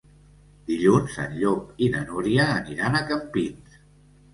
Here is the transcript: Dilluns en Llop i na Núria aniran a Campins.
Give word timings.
Dilluns 0.69 1.19
en 1.25 1.37
Llop 1.43 1.85
i 1.85 1.93
na 1.99 2.03
Núria 2.11 2.51
aniran 2.59 3.03
a 3.03 3.07
Campins. 3.15 3.83